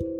I'm 0.00 0.10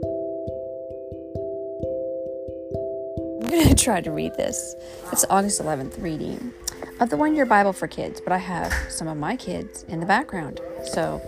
going 3.50 3.68
to 3.74 3.74
try 3.74 4.00
to 4.00 4.12
read 4.12 4.34
this. 4.36 4.76
It's 5.10 5.24
August 5.28 5.60
11th 5.60 6.00
reading 6.00 6.52
of 7.00 7.10
the 7.10 7.16
One 7.16 7.35
Year 7.35 7.45
Bible 7.45 7.72
for 7.72 7.88
Kids, 7.88 8.21
but 8.21 8.32
I 8.32 8.38
have 8.38 8.72
some 8.88 9.08
of 9.08 9.16
my 9.16 9.34
kids 9.34 9.82
in 9.88 9.98
the 9.98 10.06
background. 10.06 10.60
So 10.92 11.21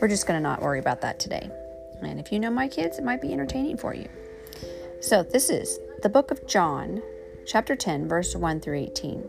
we're 0.00 0.08
just 0.08 0.26
going 0.26 0.36
to 0.38 0.42
not 0.42 0.60
worry 0.60 0.80
about 0.80 1.02
that 1.02 1.20
today. 1.20 1.48
And 2.02 2.18
if 2.18 2.32
you 2.32 2.40
know 2.40 2.50
my 2.50 2.66
kids, 2.66 2.98
it 2.98 3.04
might 3.04 3.22
be 3.22 3.32
entertaining 3.32 3.76
for 3.76 3.94
you. 3.94 4.08
So 5.00 5.22
this 5.22 5.48
is 5.48 5.78
the 6.02 6.08
book 6.08 6.32
of 6.32 6.48
John, 6.48 7.00
chapter 7.46 7.76
10, 7.76 8.08
verse 8.08 8.34
1 8.34 8.60
through 8.60 8.78
18. 8.78 9.24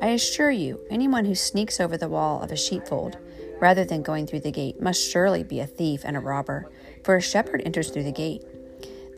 I 0.00 0.08
assure 0.08 0.52
you, 0.52 0.78
anyone 0.90 1.24
who 1.24 1.34
sneaks 1.34 1.80
over 1.80 1.96
the 1.96 2.08
wall 2.08 2.40
of 2.40 2.52
a 2.52 2.56
sheepfold 2.56 3.16
rather 3.60 3.84
than 3.84 4.02
going 4.02 4.26
through 4.26 4.40
the 4.40 4.52
gate 4.52 4.80
must 4.80 5.00
surely 5.00 5.42
be 5.42 5.60
a 5.60 5.66
thief 5.66 6.02
and 6.04 6.16
a 6.16 6.20
robber, 6.20 6.70
for 7.04 7.16
a 7.16 7.22
shepherd 7.22 7.62
enters 7.64 7.90
through 7.90 8.04
the 8.04 8.12
gate. 8.12 8.44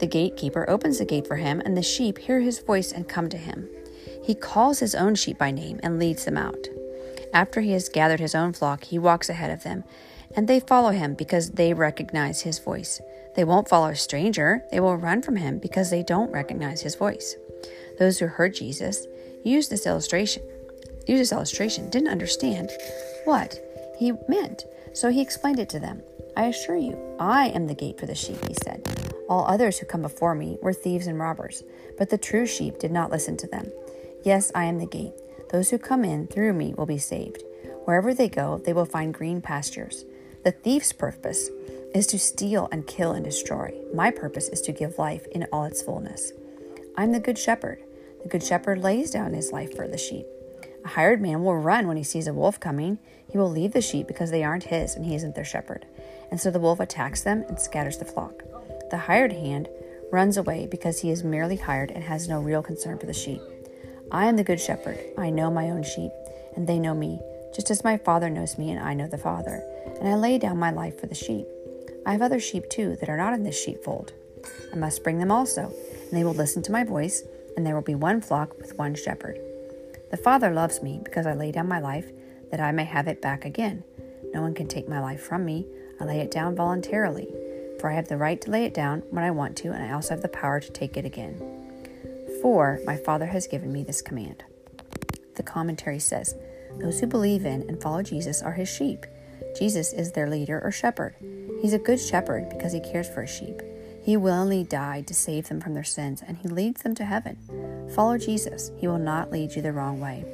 The 0.00 0.06
gatekeeper 0.06 0.68
opens 0.68 0.98
the 0.98 1.04
gate 1.04 1.26
for 1.26 1.36
him, 1.36 1.60
and 1.64 1.76
the 1.76 1.82
sheep 1.82 2.18
hear 2.18 2.40
his 2.40 2.58
voice 2.58 2.92
and 2.92 3.08
come 3.08 3.28
to 3.28 3.36
him. 3.36 3.68
He 4.24 4.34
calls 4.34 4.78
his 4.78 4.94
own 4.94 5.14
sheep 5.14 5.38
by 5.38 5.50
name 5.50 5.78
and 5.82 5.98
leads 5.98 6.24
them 6.24 6.38
out. 6.38 6.68
After 7.32 7.60
he 7.60 7.72
has 7.72 7.88
gathered 7.88 8.20
his 8.20 8.34
own 8.34 8.52
flock, 8.52 8.84
he 8.84 8.98
walks 8.98 9.28
ahead 9.28 9.50
of 9.50 9.62
them, 9.62 9.84
and 10.34 10.48
they 10.48 10.60
follow 10.60 10.90
him 10.90 11.14
because 11.14 11.50
they 11.50 11.74
recognize 11.74 12.40
his 12.40 12.58
voice. 12.58 13.00
They 13.36 13.44
won't 13.44 13.68
follow 13.68 13.88
a 13.88 13.96
stranger, 13.96 14.64
they 14.70 14.80
will 14.80 14.96
run 14.96 15.22
from 15.22 15.36
him 15.36 15.58
because 15.58 15.90
they 15.90 16.02
don't 16.02 16.32
recognize 16.32 16.80
his 16.80 16.96
voice. 16.96 17.36
Those 17.98 18.18
who 18.18 18.26
heard 18.26 18.54
Jesus 18.54 19.06
used 19.44 19.70
this 19.70 19.86
illustration, 19.86 20.42
used 21.06 21.20
this 21.20 21.32
illustration, 21.32 21.90
didn't 21.90 22.08
understand 22.08 22.70
what 23.24 23.60
he 24.00 24.14
meant, 24.28 24.64
so 24.94 25.10
he 25.10 25.20
explained 25.20 25.58
it 25.58 25.68
to 25.68 25.78
them. 25.78 26.02
I 26.34 26.46
assure 26.46 26.76
you, 26.76 26.98
I 27.20 27.48
am 27.48 27.66
the 27.66 27.74
gate 27.74 28.00
for 28.00 28.06
the 28.06 28.14
sheep, 28.14 28.38
he 28.48 28.54
said. 28.54 28.82
All 29.28 29.44
others 29.46 29.78
who 29.78 29.84
come 29.84 30.00
before 30.00 30.34
me 30.34 30.56
were 30.62 30.72
thieves 30.72 31.06
and 31.06 31.18
robbers, 31.18 31.62
but 31.98 32.08
the 32.08 32.16
true 32.16 32.46
sheep 32.46 32.78
did 32.78 32.90
not 32.90 33.10
listen 33.10 33.36
to 33.36 33.46
them. 33.46 33.70
Yes, 34.24 34.50
I 34.54 34.64
am 34.64 34.78
the 34.78 34.86
gate. 34.86 35.12
Those 35.50 35.68
who 35.68 35.78
come 35.78 36.02
in 36.02 36.28
through 36.28 36.54
me 36.54 36.72
will 36.72 36.86
be 36.86 36.96
saved. 36.96 37.44
Wherever 37.84 38.14
they 38.14 38.30
go, 38.30 38.56
they 38.64 38.72
will 38.72 38.86
find 38.86 39.12
green 39.12 39.42
pastures. 39.42 40.06
The 40.44 40.52
thief's 40.52 40.94
purpose 40.94 41.50
is 41.94 42.06
to 42.06 42.18
steal 42.18 42.70
and 42.72 42.86
kill 42.86 43.12
and 43.12 43.24
destroy. 43.24 43.74
My 43.92 44.10
purpose 44.10 44.48
is 44.48 44.62
to 44.62 44.72
give 44.72 44.98
life 44.98 45.26
in 45.26 45.46
all 45.52 45.64
its 45.64 45.82
fullness. 45.82 46.32
I'm 46.96 47.12
the 47.12 47.20
good 47.20 47.38
shepherd. 47.38 47.82
The 48.22 48.30
good 48.30 48.42
shepherd 48.42 48.82
lays 48.82 49.10
down 49.10 49.34
his 49.34 49.52
life 49.52 49.76
for 49.76 49.86
the 49.86 49.98
sheep. 49.98 50.24
A 50.84 50.88
hired 50.88 51.20
man 51.20 51.42
will 51.42 51.56
run 51.56 51.86
when 51.86 51.96
he 51.96 52.02
sees 52.02 52.26
a 52.26 52.32
wolf 52.32 52.58
coming. 52.58 52.98
He 53.30 53.38
will 53.38 53.50
leave 53.50 53.72
the 53.72 53.82
sheep 53.82 54.06
because 54.06 54.30
they 54.30 54.42
aren't 54.42 54.64
his 54.64 54.94
and 54.94 55.04
he 55.04 55.14
isn't 55.14 55.34
their 55.34 55.44
shepherd. 55.44 55.86
And 56.30 56.40
so 56.40 56.50
the 56.50 56.60
wolf 56.60 56.80
attacks 56.80 57.22
them 57.22 57.44
and 57.48 57.58
scatters 57.58 57.98
the 57.98 58.04
flock. 58.04 58.42
The 58.90 58.98
hired 58.98 59.32
hand 59.32 59.68
runs 60.10 60.36
away 60.36 60.66
because 60.66 61.00
he 61.00 61.10
is 61.10 61.22
merely 61.22 61.56
hired 61.56 61.90
and 61.90 62.02
has 62.04 62.28
no 62.28 62.40
real 62.40 62.62
concern 62.62 62.98
for 62.98 63.06
the 63.06 63.12
sheep. 63.12 63.40
I 64.10 64.26
am 64.26 64.36
the 64.36 64.44
good 64.44 64.60
shepherd. 64.60 64.98
I 65.16 65.30
know 65.30 65.50
my 65.50 65.70
own 65.70 65.84
sheep, 65.84 66.10
and 66.56 66.66
they 66.66 66.80
know 66.80 66.94
me, 66.94 67.20
just 67.54 67.70
as 67.70 67.84
my 67.84 67.96
Father 67.96 68.28
knows 68.28 68.58
me 68.58 68.70
and 68.70 68.80
I 68.80 68.94
know 68.94 69.06
the 69.06 69.18
Father. 69.18 69.62
And 70.00 70.08
I 70.08 70.14
lay 70.14 70.38
down 70.38 70.58
my 70.58 70.70
life 70.70 70.98
for 70.98 71.06
the 71.06 71.14
sheep. 71.14 71.46
I 72.06 72.12
have 72.12 72.22
other 72.22 72.40
sheep 72.40 72.68
too 72.70 72.96
that 72.96 73.08
are 73.08 73.16
not 73.16 73.34
in 73.34 73.44
this 73.44 73.62
sheepfold. 73.62 74.12
I 74.72 74.76
must 74.76 75.04
bring 75.04 75.18
them 75.18 75.30
also, 75.30 75.72
and 76.08 76.10
they 76.10 76.24
will 76.24 76.34
listen 76.34 76.62
to 76.62 76.72
my 76.72 76.82
voice, 76.82 77.22
and 77.56 77.64
there 77.64 77.74
will 77.74 77.82
be 77.82 77.94
one 77.94 78.20
flock 78.20 78.58
with 78.58 78.76
one 78.76 78.94
shepherd. 78.94 79.38
The 80.10 80.16
Father 80.16 80.50
loves 80.50 80.82
me 80.82 81.00
because 81.02 81.26
I 81.26 81.34
lay 81.34 81.52
down 81.52 81.68
my 81.68 81.78
life 81.78 82.10
that 82.50 82.60
I 82.60 82.72
may 82.72 82.84
have 82.84 83.06
it 83.06 83.22
back 83.22 83.44
again. 83.44 83.84
No 84.34 84.42
one 84.42 84.54
can 84.54 84.66
take 84.66 84.88
my 84.88 85.00
life 85.00 85.22
from 85.22 85.44
me. 85.44 85.66
I 86.00 86.04
lay 86.04 86.20
it 86.20 86.30
down 86.30 86.56
voluntarily, 86.56 87.28
for 87.78 87.90
I 87.90 87.94
have 87.94 88.08
the 88.08 88.16
right 88.16 88.40
to 88.40 88.50
lay 88.50 88.64
it 88.64 88.74
down 88.74 89.02
when 89.10 89.24
I 89.24 89.30
want 89.30 89.56
to, 89.58 89.68
and 89.70 89.82
I 89.82 89.92
also 89.92 90.10
have 90.10 90.22
the 90.22 90.28
power 90.28 90.60
to 90.60 90.70
take 90.70 90.96
it 90.96 91.04
again. 91.04 91.38
For 92.42 92.80
my 92.84 92.96
Father 92.96 93.26
has 93.26 93.46
given 93.46 93.72
me 93.72 93.84
this 93.84 94.02
command. 94.02 94.42
The 95.36 95.42
commentary 95.42 95.98
says, 95.98 96.34
Those 96.80 97.00
who 97.00 97.06
believe 97.06 97.44
in 97.44 97.62
and 97.68 97.80
follow 97.80 98.02
Jesus 98.02 98.42
are 98.42 98.52
his 98.52 98.68
sheep. 98.68 99.06
Jesus 99.56 99.92
is 99.92 100.12
their 100.12 100.28
leader 100.28 100.60
or 100.62 100.72
shepherd. 100.72 101.14
He's 101.60 101.72
a 101.72 101.78
good 101.78 102.00
shepherd 102.00 102.48
because 102.48 102.72
he 102.72 102.80
cares 102.80 103.08
for 103.08 103.22
his 103.22 103.30
sheep. 103.30 103.60
He 104.10 104.16
willingly 104.16 104.64
died 104.64 105.06
to 105.06 105.14
save 105.14 105.48
them 105.48 105.60
from 105.60 105.74
their 105.74 105.84
sins, 105.84 106.20
and 106.20 106.36
he 106.36 106.48
leads 106.48 106.82
them 106.82 106.96
to 106.96 107.04
heaven. 107.04 107.36
Follow 107.94 108.18
Jesus, 108.18 108.72
he 108.76 108.88
will 108.88 108.98
not 108.98 109.30
lead 109.30 109.54
you 109.54 109.62
the 109.62 109.70
wrong 109.70 110.00
way. 110.00 110.24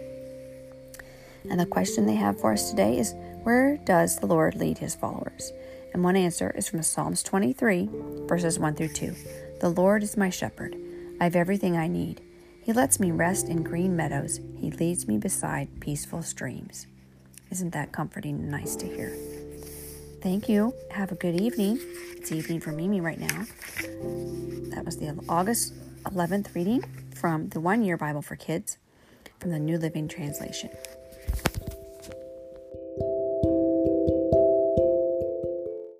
And 1.50 1.60
the 1.60 1.66
question 1.66 2.06
they 2.06 2.14
have 2.14 2.40
for 2.40 2.54
us 2.54 2.70
today 2.70 2.98
is 2.98 3.14
Where 3.42 3.76
does 3.76 4.18
the 4.18 4.24
Lord 4.24 4.54
lead 4.54 4.78
his 4.78 4.94
followers? 4.94 5.52
And 5.92 6.02
one 6.02 6.16
answer 6.16 6.54
is 6.56 6.66
from 6.66 6.82
Psalms 6.82 7.22
23, 7.22 7.90
verses 8.26 8.58
1 8.58 8.76
through 8.76 8.94
2. 8.94 9.14
The 9.60 9.68
Lord 9.68 10.02
is 10.02 10.16
my 10.16 10.30
shepherd. 10.30 10.74
I 11.20 11.24
have 11.24 11.36
everything 11.36 11.76
I 11.76 11.86
need. 11.86 12.22
He 12.62 12.72
lets 12.72 12.98
me 12.98 13.10
rest 13.10 13.46
in 13.46 13.62
green 13.62 13.94
meadows. 13.94 14.40
He 14.56 14.70
leads 14.70 15.06
me 15.06 15.18
beside 15.18 15.80
peaceful 15.80 16.22
streams. 16.22 16.86
Isn't 17.50 17.74
that 17.74 17.92
comforting 17.92 18.36
and 18.36 18.50
nice 18.50 18.74
to 18.76 18.86
hear? 18.86 19.14
Thank 20.26 20.48
you. 20.48 20.74
Have 20.90 21.12
a 21.12 21.14
good 21.14 21.40
evening. 21.40 21.78
It's 22.16 22.32
evening 22.32 22.58
for 22.58 22.72
Mimi 22.72 23.00
right 23.00 23.20
now. 23.20 23.46
That 24.74 24.82
was 24.84 24.96
the 24.96 25.16
August 25.28 25.72
11th 26.02 26.52
reading 26.52 26.82
from 27.14 27.48
the 27.50 27.60
One 27.60 27.84
Year 27.84 27.96
Bible 27.96 28.22
for 28.22 28.34
Kids 28.34 28.76
from 29.38 29.52
the 29.52 29.60
New 29.60 29.78
Living 29.78 30.08
Translation. 30.08 30.70